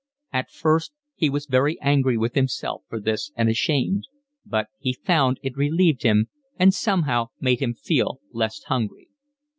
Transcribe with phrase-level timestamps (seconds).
[0.33, 4.05] At first he was very angry with himself for this and ashamed,
[4.43, 6.25] but he found it relieved him,
[6.57, 9.09] and somehow made him feel less hungry.